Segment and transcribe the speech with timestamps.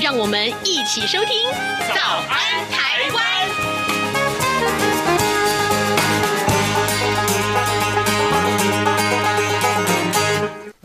[0.00, 1.34] 让我们一起收听
[1.88, 3.24] 《早安台湾》。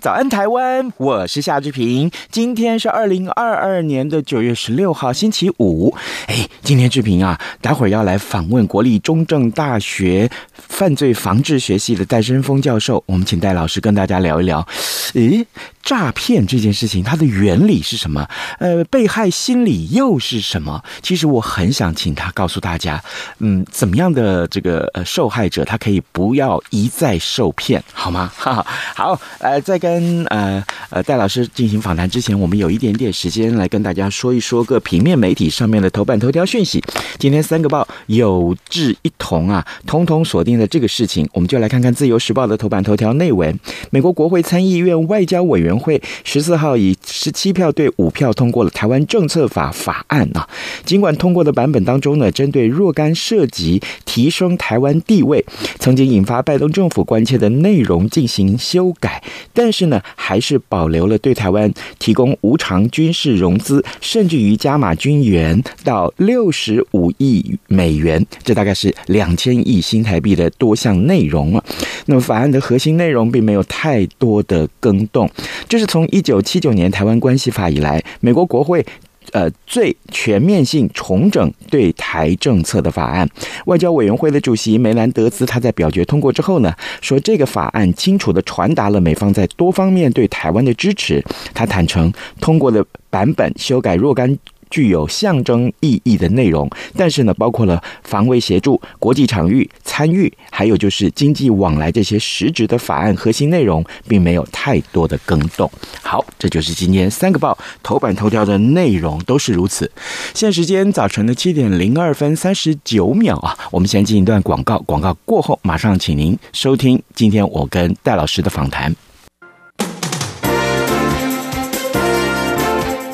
[0.01, 0.91] 早安，台湾！
[0.97, 2.11] 我是夏志平。
[2.29, 5.95] 今天是二零二二年的九月十六号，星期五。
[6.25, 13.01] 哎，今天志平啊，待会儿要来访问国立中正大学犯罪防治学系的戴申峰教授。
[13.05, 14.67] 我们请戴老师跟大家聊一聊。
[15.13, 15.45] 诶，
[15.83, 18.27] 诈骗这件事情，它的原理是什么？
[18.59, 20.83] 呃，被害心理又是什么？
[21.01, 23.01] 其实我很想请他告诉大家，
[23.39, 28.29] 嗯，怎么样的这个呃受害者，他可以不要一再受骗，好吗？
[28.35, 29.93] 哈哈，好，呃，再跟。
[29.93, 36.83] 跟呃呃戴老师进行访谈之前，我们有一点点时间来跟大家说一说个平面媒体上面的头版头条讯息。
[37.19, 43.55] 今天三个报有志一同啊，通通锁定了这个事情，我们就来看看《自由时报》的头版头条内文。
[43.91, 50.49] 美国国会参议院外交委员会十四号以十七票对五票通过了台湾政策法法案啊。
[50.83, 55.45] 尽管通过的版本当中呢，针对若干涉及提升台湾地位、
[55.77, 59.83] 曾经引发拜登政府关切的内容进行修改，但是。
[59.83, 71.61] 呢，还是保留了对台湾提供无偿军事融资，甚至于加码军援到六十五亿美元，这大概是两千亿新台币的多项内容啊。
[72.05, 75.29] 那么法案的核心内容并没有太多的更动，
[75.67, 78.85] 这是从一九七九年台湾关系法以来，美国国会。
[79.31, 83.27] 呃，最全面性重整对台政策的法案，
[83.65, 86.71] 外交委员会的主席梅兰德兹他在表决通过之后呢，
[87.01, 91.23] 说这个法案清楚地传达了美方在多方面对台湾的支持。
[91.53, 92.11] 他坦诚
[92.41, 94.37] 通过的版本修改若干。
[94.73, 96.67] 具有象征意义的内容，
[96.97, 105.69] 但是呢，包括了防卫协助、国际场域参与，还有就是经济往来这些实质的法案核心内容，并没有太多的更动。
[106.01, 109.91] 好，这就是今天三个报头版头条的内容，都是如此。
[110.33, 118.95] 现时间早晨的七点零二分三十九秒啊，我们先进一段广告，广告过后马上请您收听今天我跟戴老师的访谈。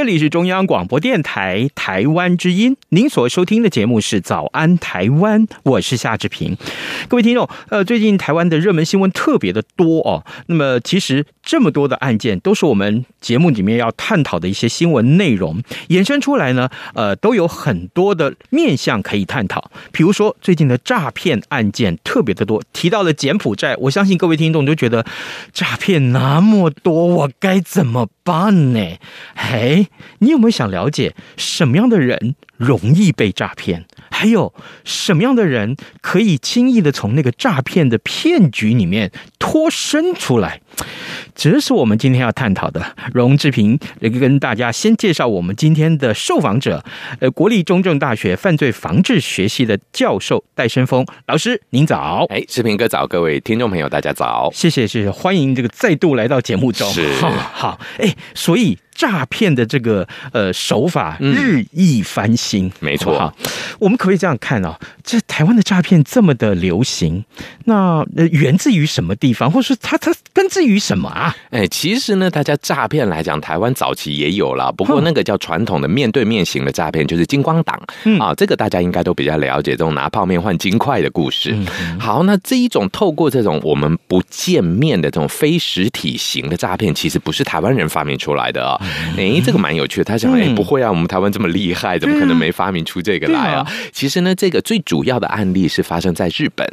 [0.00, 6.56] 这里是中央广播电台台湾之音，您所收听的节目是《早安台湾》，我是夏志平。
[7.06, 10.24] 各位听众，呃，最近台湾的热门新闻特别的多哦。
[10.46, 16.70] 那么，其实这么多的案件，都是我们节目里面要探讨的一些新闻内容衍生出来呢。
[16.94, 19.70] 呃，都有很多的面向可以探讨。
[19.92, 25.04] 比如说，最近的诈骗案件特别的多，提到了柬埔寨，我相信各位听众都觉得
[25.52, 28.96] 诈骗那么多，我该怎么办呢？
[29.36, 29.88] 嘿。
[30.18, 33.86] 你有没有想了解什么样的人容易被诈骗？
[34.10, 34.52] 还有
[34.84, 40.60] 什么样的人可以轻易的从那个诈骗的骗局里面脱身出来。
[41.34, 42.94] 这是我们今天要探讨的。
[43.14, 46.84] 荣志平跟大家先介绍我们今天的受访者，
[47.20, 52.26] 呃，国立中正大学犯罪防治学系的教授戴生峰老师，您早。
[52.28, 54.50] 哎，志平哥早，各位听众朋友，大家早。
[54.52, 56.86] 谢谢，谢谢，欢迎这个再度来到节目中。
[56.92, 58.78] 是，好，好，哎，所以。
[58.92, 62.49] 诈骗的这个呃手法日益翻新，嗯、
[62.80, 63.18] 没错。
[63.18, 63.34] 好，
[63.78, 64.74] 我们可不可以这样看哦，
[65.04, 67.24] 这台湾的诈骗这么的流行，
[67.64, 71.34] 那源自于什么地方，或者说它它根植于什么啊？
[71.50, 81.52] 哎，其实呢，大家诈骗来讲，台湾早期也有了，不过那个叫传统的面对面型的诈骗，就是金光党、嗯、啊，这个大家应该都比较了解，这种拿泡面换金块的故事。
[81.52, 88.86] 嗯、好，那这一种透过这种我们不见面的这种非实体型的诈骗，其实不是台湾人发明出来的啊、哦。
[89.16, 90.04] 哎，这个蛮有趣的。
[90.04, 93.66] 他想，哎，不会啊，我们台湾这么厉害，怎么可能没发明出这个来啊？
[93.92, 96.66] 其实呢，这个最主要的案例是发生在日本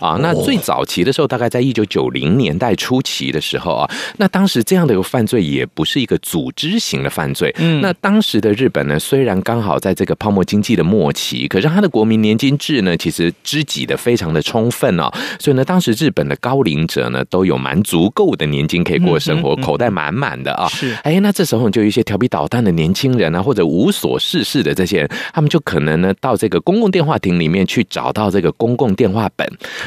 [0.00, 0.18] 啊。
[0.20, 7.54] 那最早期的时候，大概在一九九零年代初期的时候啊，那当时这样的一个犯罪也不是一个组织型的犯罪。
[7.58, 15.10] 嗯，那当时的日本呢，虽然刚好在这个泡沫经济的末期，可是他的国民年金制呢，其实知己的非常的充分哦。
[15.38, 20.68] 所以呢，当时日本的高龄者呢，都有蛮足够的年金可以过生活，口袋满满的啊。
[20.68, 22.02] 是，哎，那这时候就有一些。
[22.02, 29.46] 调皮捣蛋的年轻人啊，或者无所事事的这些人，他们就可能呢到这个公共电话亭里面去找到这个公共电话本。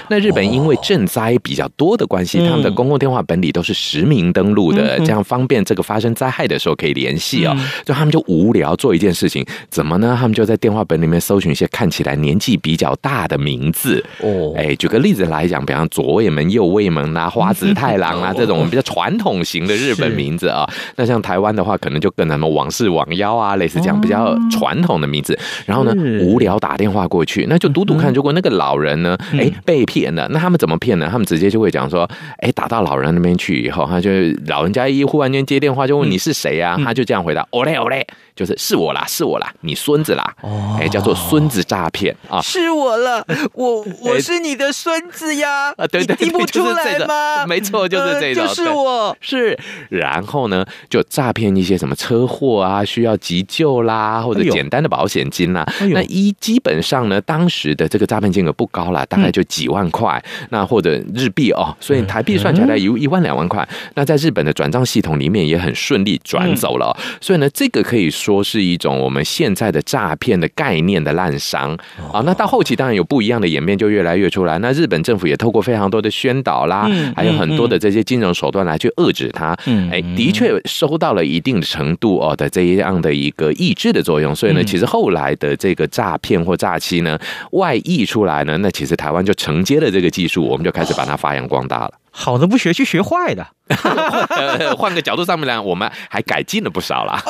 [0.10, 7.56] 那日本因为赈灾比较多的关系，他们的公共电话本里都是实名登录的，这样方便这个发生灾害的时候可以联系哦。
[7.86, 10.16] 就他们就无聊做一件事情，怎么呢？
[10.20, 14.54] 他们就在电话本里面搜寻一些看起来年纪比较大的名字哦。
[14.58, 20.68] 哎，举个例子来讲，比方左卫门、右卫门啊、花子太郎啊这种比较传统型的日本名字啊。
[20.96, 31.08] 那像台湾的话，可能就跟什么网事网妖啊，类似这样比较传统的名字，然后呢，无聊打电话过去，那就赌赌看，如果那个老人呢，哎，被骗了，那他们怎么骗呢？
[31.12, 34.10] 他们直接就会讲说，哎，打到老人那边去以后，他就
[34.48, 36.78] 老人家一忽然间接电话，就问你是谁啊？
[36.84, 38.06] 他就这样回答，哦嘞哦嘞，
[38.36, 40.36] 就是是我啦，是我啦，你孙子啦，
[40.80, 47.46] 哎，叫做孙子诈骗啊，是我了，我 我是你的孙子呀，啊，对对，听不出来吗？
[47.46, 49.16] 没错，就是这种，就是我。
[49.22, 49.58] 是，
[49.90, 52.66] 然后呢，就诈骗一些什么车祸。
[52.66, 55.64] 啊，需要急救啦，或者简单的保险金啦。
[55.80, 63.62] 哎、那一基本上呢，当时的这个诈骗金额不高啦，大概就几万块，嗯、那或者日币哦，所以台币算起来有一万两万块。
[63.70, 71.78] 嗯、那在日本的转账系统里面也很顺利转走了，嗯、所以呢，这个可以说是一种我们现在的诈骗的概念的滥觞
[72.12, 72.22] 啊。
[72.26, 74.58] 那到后期当然有不一样的演变，就越来越出来。
[74.60, 79.56] 那日本政府也透过非常多的宣导啦，嗯、还有很多的这些金融手段来去遏制它。
[79.66, 82.16] 嗯，哎，的确收到了一定的程度。
[82.16, 87.18] 哦的这样的一个抑制的作用，所以呢，其实后来的这个诈骗或诈欺呢，
[87.52, 91.94] 外溢出来呢，那其实台湾就承接了这个技术，我们就开始把它发扬光大了。
[92.12, 93.46] 好的不学，去学坏的。
[94.78, 97.24] 换个角度上面来，我们还改进了不少啦。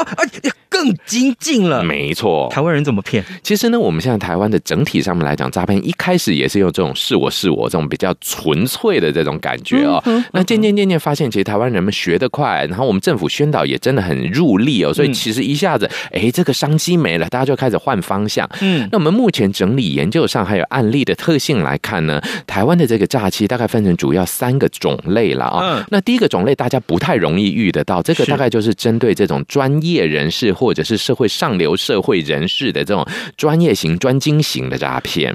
[0.70, 1.82] 更精进了。
[1.82, 3.24] 没错，台湾人怎么骗？
[3.42, 10.04] 其实呢，我们现在台湾的整体上面来讲，诈骗一开始也是用这种是我是我这种比较纯粹的这种感觉哦。
[10.34, 14.94] 那渐渐渐渐发现，其实台湾人们学得快，然后我们政府宣导也真的很入力哦。
[14.94, 18.50] 所以其实一下子，哎，这个商机没了，大家就开始换方向。
[18.60, 25.78] 嗯，那我们目前整理研究上还有案例的特性来看呢，台湾的这个诈欺大概分成主要三个种类了啊。
[25.78, 33.06] 嗯，那第一个种类大家不太容易遇得到，这个大概就是针对这种专业人士或者是社会上流社会人士的这种
[33.38, 35.34] 专业型、专精型的诈骗。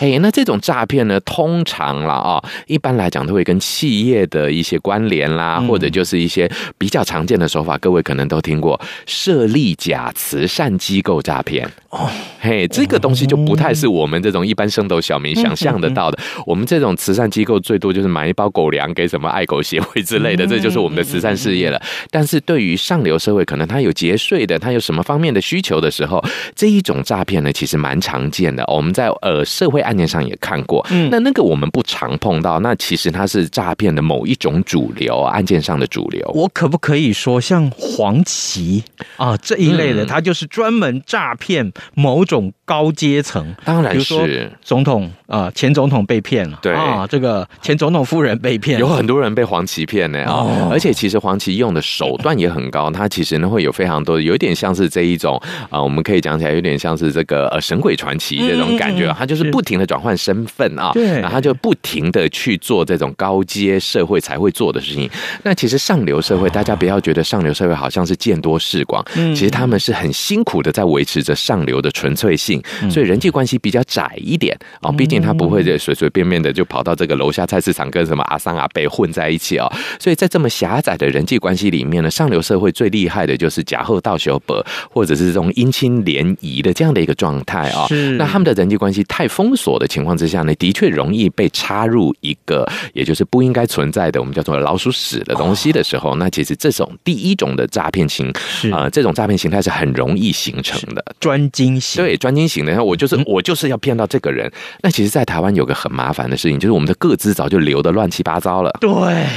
[0.00, 11.64] 哎，那这种诈骗呢，通常啦啊，一般来讲都会跟企业的一些关联啦，或者就是一些比较常见的手法，各位可能都听过设立假慈善机构诈骗。
[11.90, 12.10] 哦，
[12.40, 16.18] 嘿，这个东西就不太是我们这种一般升斗小民想象得到的。
[16.44, 21.80] 我们这种慈善机构最多就是买一包狗粮给什么爱狗协会之类的，这就是我们的慈善事业了。
[22.10, 28.64] 但是对于上流社会，可能他有节税的，他有什么方面的需求的时候，这一种诈骗呢，其实蛮常见的。
[28.68, 36.24] 我们在呃社会案件上也看过，嗯，那那个我们不常碰到，那其实它是诈骗的某一种主流案件上的主流。
[36.34, 38.82] 我可不可以说，像黄旗
[39.16, 59.74] 啊这一类的，他就是专门诈骗某种高阶层，当然是，总统啊，前总统被骗了，对啊，这个前总统夫人被骗，有很多人被黄旗骗呢啊，哦、而且其实黄旗用的手段也很高，它其实呢会有非常多，有点像是这一种啊，我们可以讲起来有点像是这个呃神鬼传奇这种感觉，它就是不停。
[59.74, 65.10] 停的转换身份啊，对，然后就不停的去做这种高阶社会才会做的事情。
[65.42, 74.92] 那其实上流社会，大家不要觉得上流社会好像是见多识广，其实他们是很辛苦的在维持着上流的纯粹性，所以人际关系比较窄一点啊。
[74.92, 79.66] 毕竟他不会随随便便的就跑到这个楼下菜市场跟什么阿桑阿贝混在一起啊。
[80.04, 87.86] 所以在这么狭窄的人际关系里面呢，上流社会最厉害的就是假后道修伯，或者是这种姻亲联谊的这样的一个状态啊。
[88.18, 98.30] 那他们的人际关系太封锁的情况之下呢，的确容易被插入一个也就是不应该存在的我们叫做老鼠屎的东西的时候，那其实这种第一种的诈骗型
[98.70, 102.04] 啊，这种诈骗形态是很容易形成的专精型。
[102.04, 104.52] 对，专精型的，我就是我就是要骗到这个人。
[104.82, 108.70] 那其实，在台湾有个很麻烦的事情，就是我们的个资早就留的乱七八糟了。
[108.78, 108.90] 对，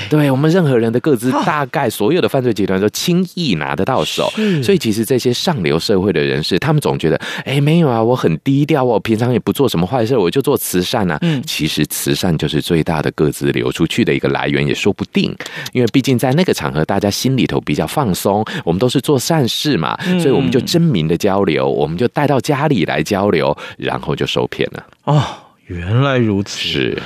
[0.10, 4.28] 对我们任何人的个资，大概所有的犯罪集团都轻易拿得到手。
[4.64, 11.20] 所以，其实这些上流社会的人士，他们总觉得，哎，没有啊，我很低调，我平常也不做什么坏事，我就做慈善啊。
[11.22, 15.32] 嗯，其实慈善就是最大的个资流出去的一个来源，也说不定。
[15.74, 24.84] 因为毕竟在那个场合，大家心里头比较放松，我们都是做善事嘛，所以我们就真名的交流，我们就带到家里来交流，然后就受骗了。
[25.04, 25.24] 哦，
[25.68, 26.58] 原来如此。
[26.58, 26.98] 是。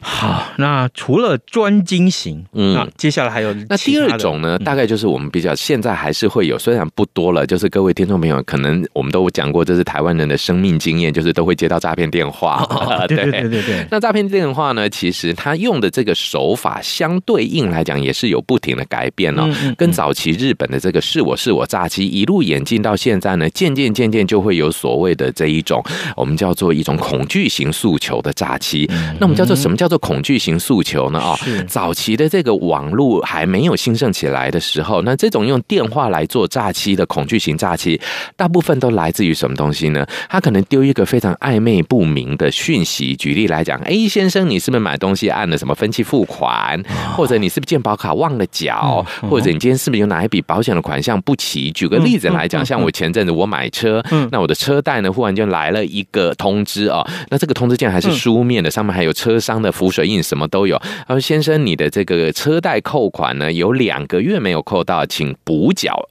[0.00, 4.58] 好，那除了专精型，嗯，那接下来还有那第二种呢？
[4.58, 12.66] 大概就是我们比较现在还是会有，虽然不多了，就是各位听众朋友，可能我们都讲过，这是台湾人的生命经验，就是都会接到诈骗电话。
[12.70, 13.86] 哦、 对对对对对。
[13.90, 14.88] 那诈骗电话呢？
[14.88, 19.46] 其实他用的这个手法，相对应来讲也是有不停的改变哦。
[19.76, 25.84] 跟早期日本的这个是我是我诈欺一路演进到现在呢，渐渐渐渐就会有所谓的这一种，
[26.16, 28.90] 我们叫做一种恐惧型诉求的诈欺。
[29.18, 29.89] 那我们叫做什么叫？
[29.90, 31.18] 做恐惧型诉求呢？
[31.18, 31.36] 啊，
[31.68, 38.00] 早期的这个网络还没有兴盛起来的时候，那这种用电话来做诈欺的恐惧型诈欺，
[38.36, 40.06] 大部分都来自于什么东西呢？
[40.28, 43.16] 他可能丢一个非常暧昧不明的讯息。
[43.16, 46.80] 举例来讲，哎，先生，你是不是买东西按了什么分期付款？
[47.16, 49.04] 或者你是不是健保卡忘了缴？
[49.28, 51.72] 或者你今天是不是有哪一笔保险的款项不齐？
[51.72, 59.70] 举个例子来讲，像我前阵子我买车，那我的车贷呢，忽然就来了一个通知啊，那这个通知竟然还是书面的，上面还有车商的。
[59.80, 60.76] 浮水印什么都有。
[61.08, 66.06] 他说：“先生，你的这个车贷扣款呢，有两个月没有扣到，请补缴。”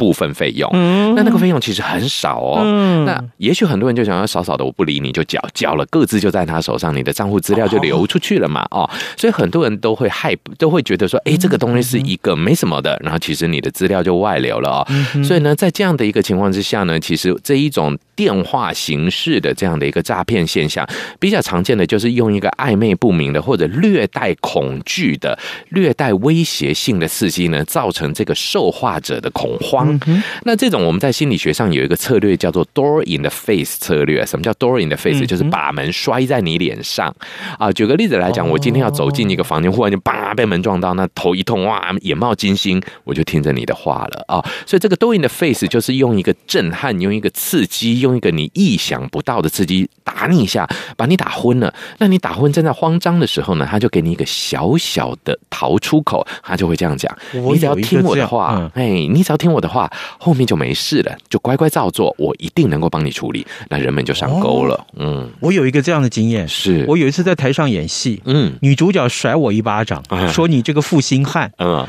[0.00, 2.62] 部分费用，嗯那那个费用其实很少哦。
[2.64, 8.66] 嗯那也许很多人就想要少少的，我不理你就缴，缴了各自就在他手上，你的账户资料就流出去了嘛。
[8.70, 14.88] 哦，所以很多人都会害，都会觉得说，哎，这个东西是一个没什么的，然后其实你的资料就外流了哦。
[15.22, 20.88] 所以呢，在这样的一个情况之下呢，其实这一种电话形式的这样的一个诈骗现象，
[21.18, 25.38] 比较常见的就是用一个暧昧不明的或者略带恐惧的、
[25.68, 29.89] 略带威胁性的刺激呢，造成这个受话者的恐慌。
[30.06, 34.24] 嗯、那这种我们在心理学上有一个策略叫做 door in the face 策略。
[34.26, 35.24] 什么叫 door in the face？
[35.26, 37.14] 就是把门摔在你脸上
[37.58, 37.70] 啊。
[37.72, 44.44] 举个例子来讲，我今天要走进一个房间，忽然就叭被门撞到，那头一痛哇，眼冒金星，我就听着你的话了啊。
[44.66, 51.72] 所以这个 door in the face 就是用一个震撼，用一个刺激，用一个你意想不到的刺激打你一下，把你打昏了。
[51.98, 59.79] 那你打昏正在慌张的时候呢，他就给你一个小小的逃出口，他就会这样讲：你只要听我的话，哎，你只要听我的话。
[60.18, 63.46] 后面就没事了，就乖乖照做，我一定能够帮你处理。
[63.68, 64.86] 那人们就上钩了。
[64.96, 71.52] 嗯，我有一个这样的经验，是我有一次在台上演戏，嗯，女主角甩我一巴掌，说你这个负心汉。
[71.58, 71.86] 嗯，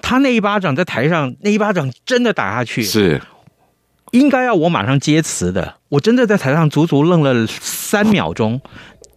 [0.00, 3.20] 他那一巴掌在台上，那一巴掌真的打下去，是
[4.12, 5.74] 应该要我马上接词的。
[5.88, 8.60] 我真的在台上足足愣了三秒钟。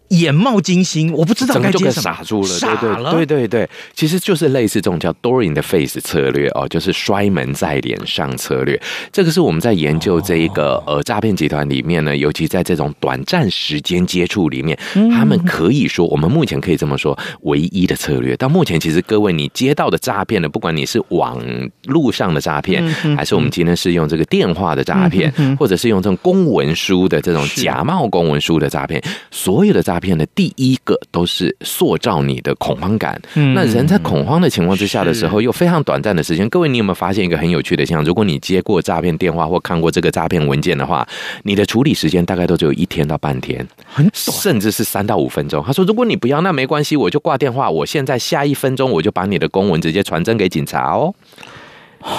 [0.08, 8.80] 眼冒金星，我不知道该接什么，就傻住了，傻了，对对对对，其实就是类似这种叫 door in the face 策略哦，就是摔门在脸上策略。
[9.12, 14.78] 这个是我们在研究这一个呃诈骗集团里面呢，尤其在这种短暂时间接触里面，
[15.12, 18.36] 他们可以说，我们目前可以这么说，唯一的策略。
[18.36, 21.38] 到目前，其实各位你接到的诈骗呢，不管你是网
[21.84, 22.82] 路上的诈骗，
[23.16, 33.20] 还是我们今天是用这个电话的诈骗，或者是用这种公文书的这种假冒公文书的诈骗，所有的诈骗的第一个都是塑造你的恐慌感。
[33.34, 36.48] 嗯，那人在恐慌的情况之下的时候，又非常短暂的时间。
[36.48, 38.04] 各位，你有没有发现一个很有趣的现象？
[38.04, 41.06] 如果你接过诈骗电话或看过这个诈骗文件的话，
[41.42, 45.62] 你的处理时间大概都只有一天到半天，很短，甚至是三到五分钟。
[45.66, 47.70] 他说：“如果你不要，那没关系，我就挂电话。
[47.70, 51.14] 我现在下一分钟我就把你的公文直接传真给警察哦。”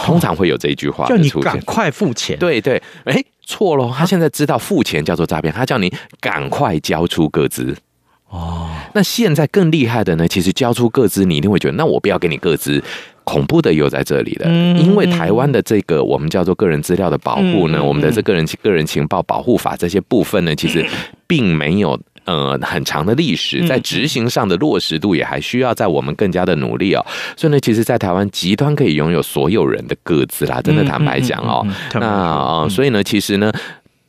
[0.05, 2.37] 通常会有这一句话，叫你赶快付钱。
[2.37, 3.23] 对对，哎。
[3.49, 5.91] 错喽，他现在知道付钱叫做诈骗，他叫你
[6.21, 7.75] 赶快交出个资。
[8.29, 12.83] 哦，那现在更厉害的呢，其实交出个资，你一定会觉得，那我不要给你个资。
[13.23, 20.83] 恐怖的又在这里了，因为台湾的这个我们叫做个人资料的保护呢，我们的这个人个人情报保护法这些部分呢，其实
[21.27, 21.99] 并没有。
[22.29, 27.05] 呃很长的历史，在执行上的落实度也还需要在我们更加的努力哦。
[27.35, 33.51] 所以呢，其实，在台湾极端可以拥有所有人的个资啦，真的坦白讲哦，那啊，所以呢，其实呢。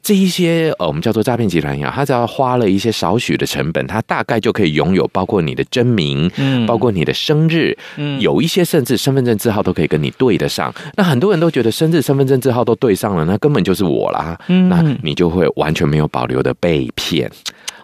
[0.03, 10.75] 这一些呃，我们叫做诈骗集团一样，他只要花了一些少许的成本，他大概就可以拥有包括你的真名，嗯，包括你的生日，嗯，有一些甚至身份证字号都可以跟你对得上。
[10.97, 17.31] 那很多人都觉得生日、身份证字号都对上了，那根本就是我啦，嗯，那你就会完全没有保留的被骗。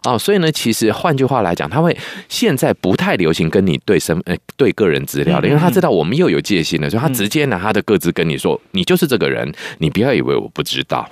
[0.06, 1.96] 哦，所以呢，其实换句话来讲，他会
[2.28, 11.08] 现在不太流行跟你对身呃对个人资料的，因为他知道我们又有戒心了，所以他直接拿他的个资跟你说，你就是这个人，你不要以为我不知道。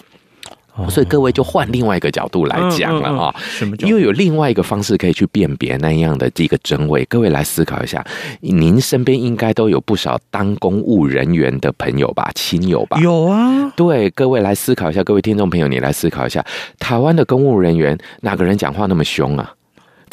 [0.88, 3.34] 所以各位就换另外一个角度来讲了啊，
[3.80, 7.04] 因为有另外一个方式可以去辨别那样的这个真伪。
[7.04, 8.04] 各位来思考一下，
[8.40, 12.98] 您身边应该都有不少当公务人员的朋友吧、亲友吧？
[13.00, 13.72] 有啊。
[13.76, 16.44] 对，各位来思考一下，各位听众朋友，你来思考一下，
[16.78, 19.52] 台湾的公务人员哪个人讲话那么凶啊？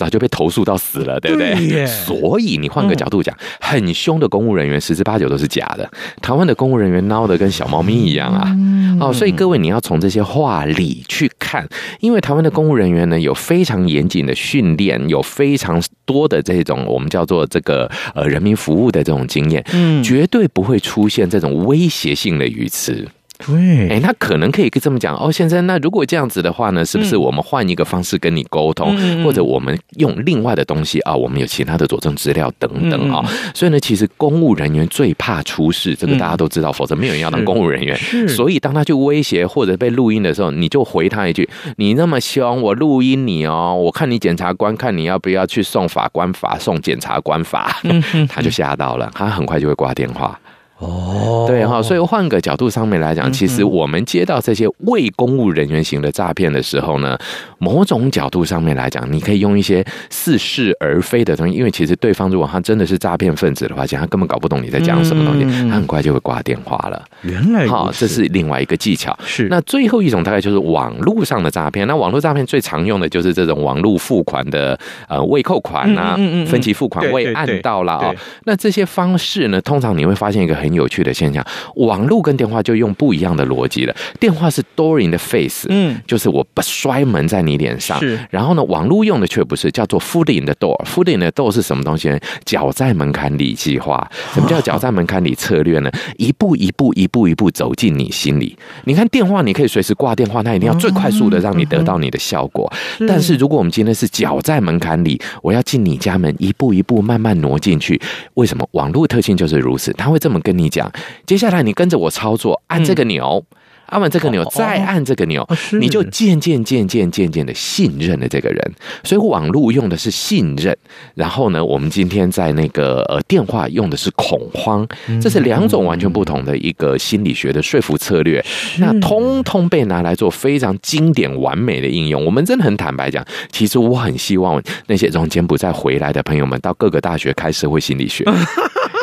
[0.01, 1.53] 早就被投诉到死了，对不对？
[1.69, 5.87] 对， 所以你换个角度讲，很凶的公务人员十之八九都是假的。
[6.23, 8.57] 台湾的公务人员孬的跟小猫咪一样啊！
[8.99, 11.67] 哦，所以各位你要从这些话里去看，
[11.99, 23.07] 因为台湾的公务人员呢有非常严谨的训练，有非常多的这种我们叫做这个呃人民服务的这种经验，嗯，绝对不会出现这种威胁性的语词。
[23.45, 31.15] 对，哎，那可能可以这么讲哦，先生，那如果这样子的话呢，是不是我们换一个方式跟你沟通，嗯、或者我们用另外的东西啊？
[31.15, 33.51] 我们有其他的佐证资料等等啊、嗯？
[33.53, 37.97] 所以呢，其实公务人员最怕出事，这个大家都知道，嗯、否则没有人要当公务人员。
[38.27, 47.79] 所以当他去威胁或者被录音的时候，你就回他一句：“你那么凶，我录音你哦，我看你检察官看你要不要去送法官法，送检察官法。
[47.83, 50.39] 嗯”他就吓到了，他很快就会挂电话。
[50.81, 57.15] 哦，对哈，所以换个角度上面来讲，其实我们接到这些未公务人员型的诈骗的时候呢，
[57.59, 66.99] 某种角度上面来讲，你可以用一些似是而非的东西，因为其实对方如果他真的是诈骗分子的话，其实他根本搞不懂你在讲什么东西，他很快就会挂电话了。
[67.21, 69.15] 原来好，这是另外一个技巧。
[69.23, 71.87] 是那最后一种大概就是网络上的诈骗。
[71.87, 76.15] 那网络诈骗最常用的就是这种网络付款的呃未扣款啊，
[76.47, 78.11] 分期付款未按到了啊。
[78.45, 83.95] 那这些方式呢，通常你会发现一个很有趣的现象，网络跟电话就用不一样的逻辑了。
[84.19, 87.99] 电话是 door in the face，嗯，就是我不摔门在你脸上。
[87.99, 90.77] 是，然后呢，网络用的却不是，叫做 foot in the door。
[90.85, 92.19] foot in the door 是什么东西呢？
[92.45, 94.09] 脚在门槛里计划。
[94.33, 95.91] 什么叫脚在门槛里策略呢？
[96.17, 98.57] 一步一步，一步一步走进你心里。
[98.85, 102.71] 你看电话，你可以随时挂电话，它一定要最快速的让你得到你的效果。
[103.07, 107.99] 但是如果我们今天是脚在门槛里，我要进你家门，一步一步慢慢挪进去。
[108.35, 108.67] 为什么？
[108.71, 110.91] 网络特性就是如此，他会这么跟你讲。
[111.25, 113.57] 接下来你跟着我操作，按这个钮，嗯、
[113.91, 118.73] 按完这个钮，再按这个钮，哦、你就渐渐渐渐渐渐的信任了这个人。
[119.03, 120.75] 所以网络用的是信任，
[121.13, 124.87] 然后呢，我们今天在那个呃电话用的是恐慌，
[125.21, 128.43] 这是两种完全不同的一个心理学的说服策略。
[128.77, 132.23] 那通通被拿来做非常经典完美的应用。
[132.23, 138.23] 我们真的很坦白讲，其实我很希望那些从柬埔寨回来的朋友们到各个大学开社会心理学。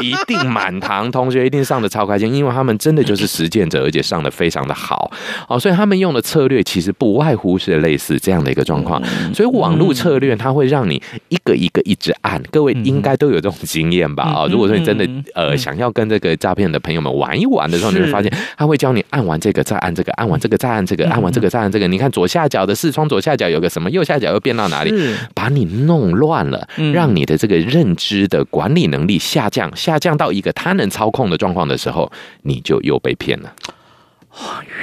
[0.00, 5.10] 一定满堂同学一定上的超开心，因为他们真的就是实践者，而且上的非常的好
[5.48, 5.58] 哦。
[5.58, 9.02] 所以他们用的策略其实不外乎是类似这样的一个状况。
[9.34, 14.22] 所以网络策略它会让你一个一个一直按，各位应该都有这种经验吧？
[14.22, 21.88] 啊，如果说你真的呃想要跟这个诈骗的朋友们玩一玩的时候，你会发现他会教你按完这个再按这个，按完这个再按这个，按完这个再按这个。
[21.88, 24.94] 你看左下角的视窗左下角有个什么，右下角又变到哪里？
[25.34, 29.74] 把你弄乱了，让你的这个认知的管理能力下降。
[29.74, 32.10] 下降到一个他能操控的状况的时候，
[32.42, 33.52] 你就又被骗了。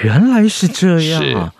[0.03, 1.53] 原来是这样啊！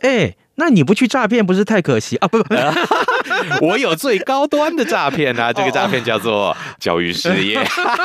[0.00, 0.34] 哎。
[0.58, 2.26] 那你不去诈骗不是太可惜啊？
[2.28, 2.54] 不不，
[3.60, 5.52] 我有最高端的诈骗啊！
[5.52, 7.58] 这个诈骗叫做教育事业。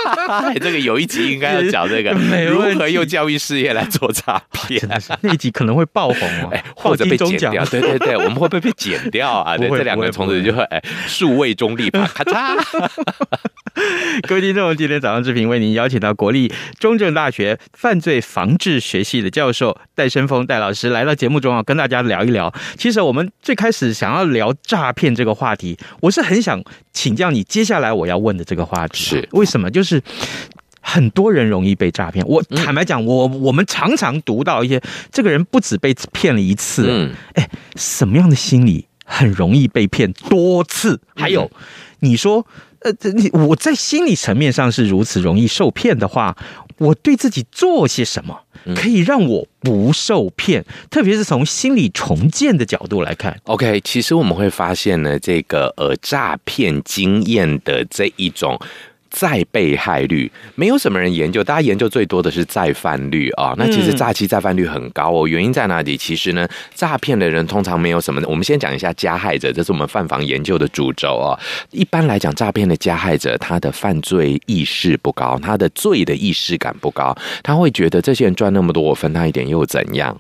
[0.62, 2.12] 这个有一集应该要讲这个，
[2.50, 4.82] 如何用教育事业来做诈骗。
[5.22, 7.66] 那一集可能会爆红哦，或者被剪掉。
[7.66, 9.58] 对对对，我们会不会被剪掉啊？
[9.58, 12.58] 对，这两个从此就会哎，数位中立吧，咔嚓。
[14.28, 22.54] 各位听众，今天早上志平为您邀请到国立中正大学犯罪防治学系的教授戴生峰戴老师来到节目中啊，跟大家聊一聊。
[22.78, 29.70] 其实我们最开始想要聊诈骗这个话题，我是很想请教你，接下来我要问的这个话题是为什么？
[29.70, 30.02] 就是
[30.82, 32.26] 很多人容易被诈骗。
[32.28, 41.00] 我坦白讲，我我们常常读到一些，这个人不止被骗了一次，嗯，哎，什么样的心理很容易被骗多次？
[41.16, 41.50] 还有，
[42.00, 42.46] 你说，
[42.80, 46.36] 呃，你我在心理层面上是如此容易受骗的话。
[46.78, 48.42] 我对自己做些什么，
[48.76, 50.64] 可以让我不受骗？
[50.90, 53.38] 特别是从心理重建的角度来看。
[53.44, 58.60] OK，其实我们会发现呢，这个呃诈骗经验的这一种。
[59.12, 63.54] 再被害率没有什么人研究，大家研究最多的是再犯率啊。
[63.58, 65.98] 那其实诈欺再犯率很高哦，原因在哪里？
[65.98, 68.22] 其实呢，诈骗的人通常没有什么。
[68.26, 71.38] 我们先讲一下加害者，这是我们犯房研究的主轴啊。
[71.72, 80.18] 一般来讲，诈骗的加害者他的犯罪意识不高，他的罪的意识感不高，他会觉得这些人赚那么多，我分他一点又怎样？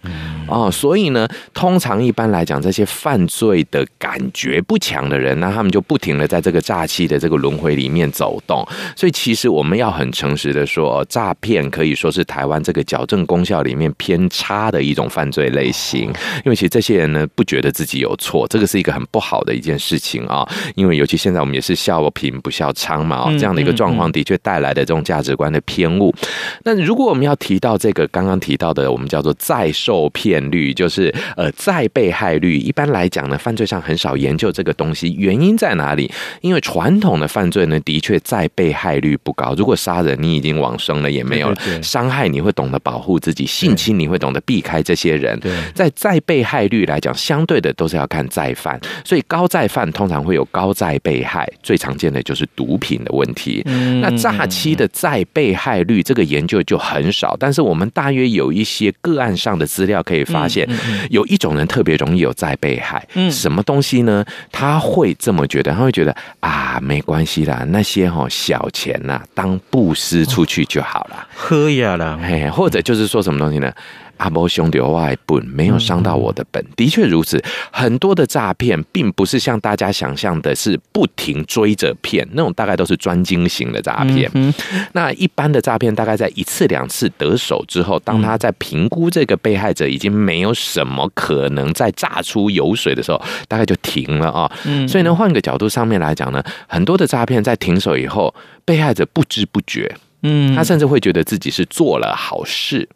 [0.47, 8.67] 哦，所以呢，通常一般来讲，这些犯罪的感觉不强的人，那他们就不停的在这个诈欺的这个轮回里面走动。
[8.95, 16.11] 所以，其实我们要很诚实的说，诈骗可以说是台湾这个矫正功效里面偏差的一种犯罪类型。
[16.45, 20.47] 因为其实这些人呢，不觉得自己有错，这个是一个很不好的一件事情啊。
[20.75, 26.13] 因为尤其现在我们也是笑贫不笑娼嘛，这样的一个状况的确带来的这种价值观的偏误。
[26.63, 36.11] 那如果我们要提到这个刚刚提到的，我们叫做再受骗率，就是呃再被害率，一般来讲呢，犯罪上很少研究这个东西，原因在哪里？
[36.41, 39.53] 因为传统的犯罪呢，的确再被害率不高。
[39.55, 45.39] 如果杀人，你已经往生了，也没有了；伤害，你会懂得保护自己；性侵，你会懂得避开这些人。
[45.73, 48.79] 在再被害率来讲，相对的都是要看再犯。
[49.03, 53.61] 所以高再犯通常会有高再被害，最常见的就是毒品的问题。
[54.01, 57.35] 那诈欺的再被害率，这个研究就很少。
[57.39, 60.67] 但是我们大约有一些个案上的资料可以发现，
[61.09, 63.05] 有一种人特别容易有再被害。
[63.29, 64.23] 什么东西呢？
[64.51, 73.71] 他会这么觉得，他会觉得啊，没关系啦，那些哈小钱呐、啊，当布施出去就好了，喝呀啦，嘿，或者就是说什么东西呢？
[74.17, 77.43] 阿波兄弟外本没有伤到我的本，的确如此。
[77.71, 84.29] 很多的诈骗并不是像大家想象的，是不停追着骗，那种大概都是专精型的诈骗。
[84.91, 94.51] 那一般的诈骗，大概在一次两次得手之后，当他在评估这个被害者已经没有什么可能再榨出油水的时候，大概就停了啊。
[94.87, 98.31] 所以呢，换个角度上面来讲呢，很多的诈骗在停手以后，
[98.65, 102.87] 被害者不知不觉，嗯，他甚至会觉得自己是做了好事。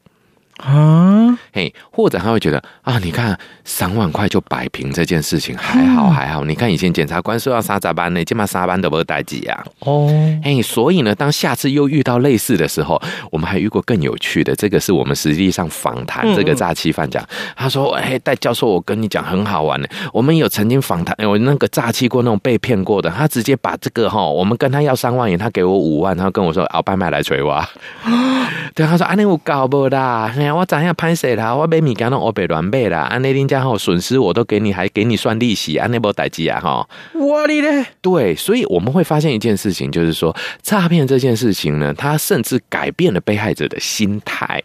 [0.58, 6.46] 啊，嘿，或者他会觉得啊，你看三万块就摆平这件事情，还好还好。
[6.46, 9.66] 你看以前检察官说要杀咋班呢，今嘛杀班都不会待机啊。
[9.80, 10.08] 哦，
[10.42, 14.56] 嘿，所以呢，当下次又遇到类似的时候，我们还遇过更有趣的。
[14.56, 17.22] 这个是我们实际上访谈这个诈欺犯讲，
[17.58, 19.90] 他说：“哎，戴教授，我跟你讲很好玩的。
[20.14, 27.62] 我们有曾经访谈，我那个诈欺过那种被骗过的，他直接把这个哈，我们跟他要三万元，他给我五万，他跟我说要拍卖来锤我。
[28.74, 31.56] 对，他说啊，你我搞不啦？”我怎样拍谁啦？
[31.56, 36.88] 我买米干弄欧北乱买啦，安内林家好损失我都给你，还给你算利息，安内波代机啊哈！
[37.14, 44.62] 我的嘞，对，所以我们会发现一件事情，就是说诈骗这件事情呢，它甚至改变了被害者的心态。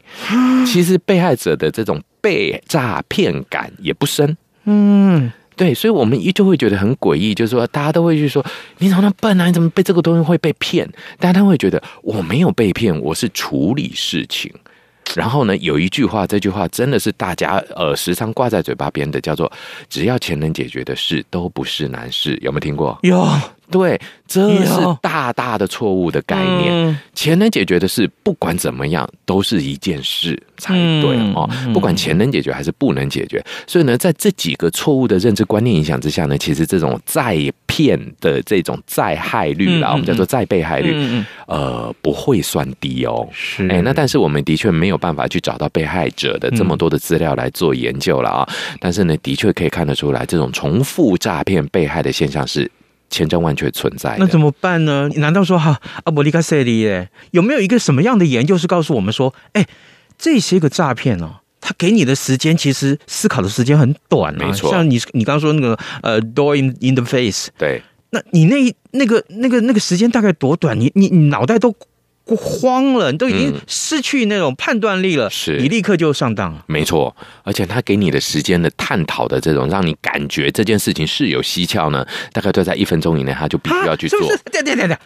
[0.67, 4.37] 其实被害者的这种被诈骗感也不深。
[4.65, 8.45] 嗯，对，所以我们一就会觉得很诡异，就是说大家都会去说
[8.79, 9.47] 你怎么那么笨啊？
[9.47, 10.89] 你怎么被这个东西会被骗？
[11.19, 14.53] 但他会觉得我没有被骗，我是处理事情。
[15.15, 19.51] 然后呢，有一句话，这句话真的是大家呃时常挂在嘴巴边的，叫做
[19.89, 22.39] “只要钱能解决的事，都不是难事”。
[22.43, 22.99] 有没有听过？
[23.03, 23.27] 有。
[23.71, 23.97] 对，
[24.27, 26.73] 这是大大的错误的概念。
[26.73, 31.49] 嗯、钱能解决的事，不管怎么样，都是一件事才对哦。
[31.53, 37.37] 嗯、不管钱能解决还是不能解决，所以呢，在这几个错误的认知观念影响之下呢，其实这种再
[37.81, 43.27] 骗的这种再害率啦，嗯、我们叫做再被害率，嗯、呃，不会算低哦。
[43.33, 48.49] 是，哎，那但是我们的确没有办法去找到被害者的这么多的资料来做研究了啊。
[48.51, 52.71] 嗯、但是呢，的确可以看得出来，这种重复诈骗被害的现象是。
[53.13, 55.11] 千真万确存在，那怎么办呢？
[55.17, 59.67] 难道说哈阿伯利卡塞利耶有没有一个什么样的研究是告诉我们说，哎，
[60.17, 64.47] 这些个诈骗哦，他给你的时间其实思考的时间很短啊。
[64.47, 70.79] 没错，像你你刚刚说那个呃，door in in the face，对，那你那那个那个那个时间大概多短？
[70.79, 71.75] 你你你脑袋都。
[72.37, 76.65] 慌了，你都已经失去那种判断力了，嗯、是你立刻就上当了。
[76.69, 84.21] 没错，而且他给你的时间的探讨的这种，让你感觉这件事情是有蹊跷呢，大概都在一分钟以内，他就必须要去做。
[84.53, 84.97] 对对对对。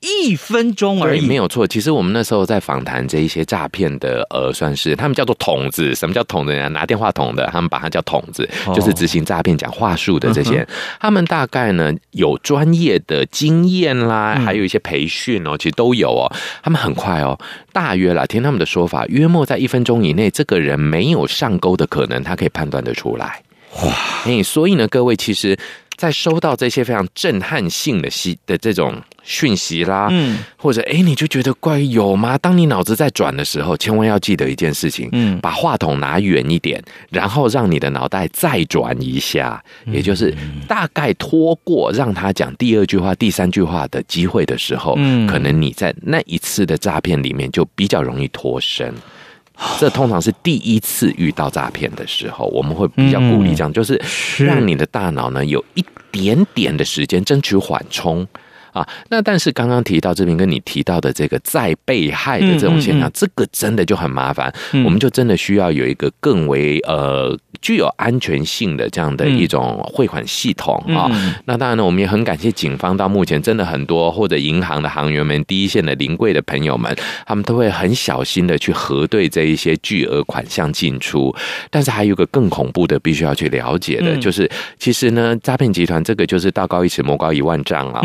[0.00, 1.66] 一分钟而已，没有错。
[1.66, 5.94] 其实我们那时候在访谈这一些诈骗的，呃，算是他们叫做筒子。
[5.94, 6.68] 什么叫筒子呢？
[6.68, 10.66] 拿电话筒的，他们把它叫筒子，就是执行诈骗讲话术的这些。
[11.00, 16.32] 他们大概呢有专业的经验啦，还有一些培训哦，其实都有哦。
[16.62, 17.36] 他们很快哦，
[17.72, 23.42] 大约啦，听他们的说法，约莫在一分钟以内，这个人没有上钩的可能，他可以判断得出来。
[23.82, 23.92] 哇，
[24.44, 25.58] 所以呢，各位其实。
[25.98, 32.38] 在收到这些非常震撼性的息的这种讯息啦，嗯，或者哎，你就觉得怪有吗？
[32.38, 36.80] 当你脑子在转的时候，千万要记得一件事情，嗯，把话筒拿远一点，
[37.10, 40.32] 然后让你的脑袋再转一下，也就是
[40.68, 48.94] 大概拖过让他讲第二句话、第三句话的机会的时候，嗯，可能你在那一次的诈骗里面就比较容易脱身。
[49.78, 54.00] 这通常是第一次遇到诈骗的时候，我们会比较鼓励这样，就是
[54.38, 58.26] 让你的大脑呢有一点点的时间争取缓冲。
[58.78, 71.10] 啊，那但是刚刚提到这边跟你提到的这个再被害的这种现象，嗯嗯嗯、这个真的就很麻烦，嗯、我们就真的需要有一个更为呃具有安全性的这样的一种汇款系统啊。
[71.46, 76.94] 那当然呢，我们也很感谢警方到目前真的很多或者银行的行员们、第一线的临柜的朋友们，
[77.26, 81.34] 他们都会很小心的去核对这一些巨额款项进出。
[81.70, 88.02] 但是还有一个更恐怖的，必须要去了解的，就是其实呢，诈骗集团这个就是道高一尺，魔高一万丈啊。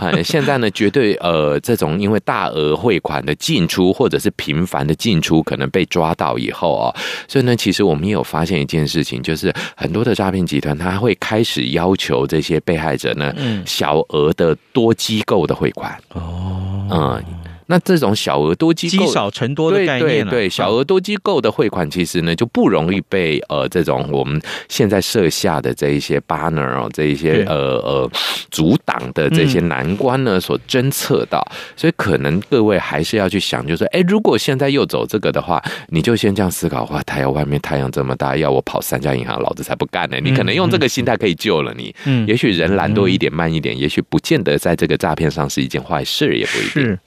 [0.22, 6.94] 现在呢，绝对呃，这种因为大额汇款的进出，或者是频繁的进出，可能被抓到以后哦，
[7.28, 13.32] 所以呢，其实我们也有发现一件事情，就是很多的诈骗集团，他会开始要求这些被害者呢，
[13.64, 17.24] 小额的多机构的汇款哦，嗯。
[17.66, 28.10] 那这种小额多机构积少成多的概念，对对对，小额多机构的汇款，其实呢就不容易被呃这种我们现在设下的这一些 banner 哦，这一些呃呃
[28.50, 31.44] 阻挡的这些难关呢所侦测到，
[31.76, 40.18] 所以可能各位还是要去想，就是哎，如果现在又走这个的话，你就先这样思考：哇，太阳外面太阳这么大，要我跑三家银行，老子才不干呢！
[40.22, 46.98] 你可能用这个心态可以救了你，嗯，也许人懒惰一点，慢一点，也许不见得在这个诈骗上是一件坏事，也不一定。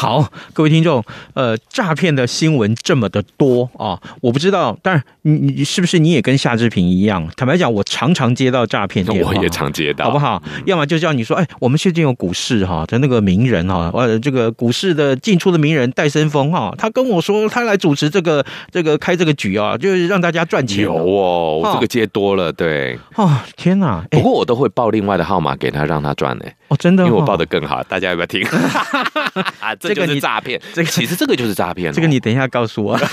[0.00, 7.28] 好，各位听众，呃，诈骗的新闻这么的多啊，我不知道，但是你你是不是你也跟夏志平一样？
[7.36, 10.42] 坦白讲，我常常接到诈骗电话，我也常接到，好不好？
[10.46, 20.84] 嗯、要么就叫你说，哎，我们最近有股市哈的那个名人哈，呃，这个股市的进出的名人戴森峰哈，他跟我说他来主持这个这个开这个局啊，就是让大家赚钱。
[20.84, 22.98] 有哦，我这个接多了，对。
[23.16, 24.04] 哦，天哪！
[24.10, 26.44] 不过我都会报另外的号码给他，让他赚呢。
[26.68, 28.42] 哦，真的，因为我报的更好，大家要不要听？
[29.60, 31.92] 啊这个是诈骗，这个其实这个就是诈骗。
[31.92, 32.98] 这个你等一下告诉我。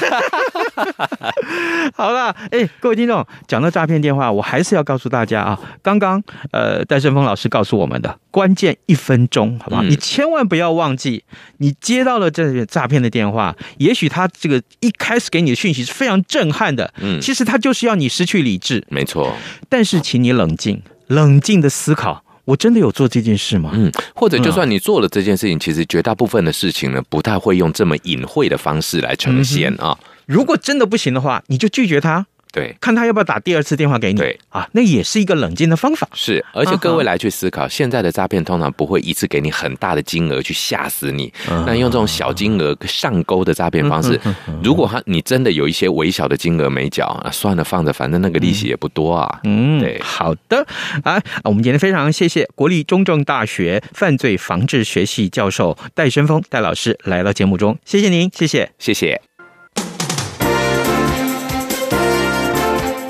[1.98, 9.82] 好了，哎，各位听众，讲到诈骗电话，我还是要告诉大家啊，刚刚呃戴胜峰老师告诉我们的关键一分钟，好不好？
[9.82, 11.24] 嗯、你千万不要忘记，
[11.58, 19.34] 你接到了这个诈骗的电话，也许他这个一开始给你的讯息是非常震撼的，嗯，其实他就是要你失去理智，没错。
[19.68, 22.24] 但是，请你冷静，冷静的思考。
[22.46, 23.72] 我真的有做这件事吗？
[23.74, 29.98] 嗯，或者就算你做了这件事情，嗯、其实绝大部分的事情呢，不太会用这么隐晦的方式来呈现啊。
[30.28, 32.28] 如果真的不行的话，你就拒绝他。
[32.54, 34.20] 对，看他要不要打第二次电话给你。
[34.20, 36.08] 对啊，那也是一个冷静的方法。
[36.14, 41.32] 是，而且各位来去思考，啊、现在的诈骗通常不会一次给你很大的金额去吓死你。
[41.52, 49.40] 嗯、那用这种小金额上钩的诈骗方式，嗯、如果他你真的有一些微小的金额没缴，啊，算了，放着，反正那个利息也不多啊。
[49.44, 50.66] 嗯，对，好的
[51.04, 59.27] 啊，我们今天非常谢谢国立中正大学犯罪防治学系教授戴伸峰戴老师来到节目中，谢谢您，谢谢，谢谢。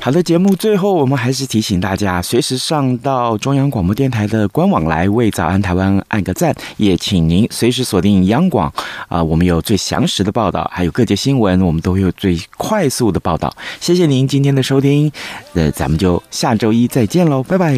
[0.00, 8.72] 好的，节目最后我们还是提醒大家，随时上到中央广播电台的官网来为早安台湾按个赞，也请您随时锁定央广
[9.08, 13.54] 啊，我们有最详实的报道，还有各界新闻，我们都有最快速的报道。
[13.80, 15.12] 谢谢您今天的收听，
[15.52, 17.74] 呃，咱们就下周一再见喽，拜拜。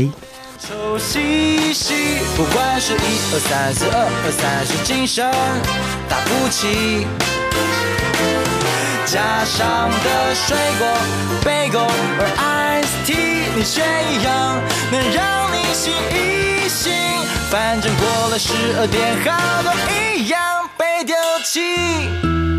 [0.60, 1.94] 抽吸吸，
[2.36, 2.98] 不管是一
[3.32, 5.24] 二三四二二三，是精神
[6.08, 7.39] 打不起。
[9.12, 10.86] 加上的水果
[11.44, 11.84] 贝果，
[12.20, 16.92] 而 ice tea，你却一样能让你醒一醒。
[17.50, 22.49] 反正过了十二点，好多一样被丢弃。